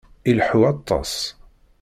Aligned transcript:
Ileḥḥu 0.29 0.61
aṭas. 0.71 1.13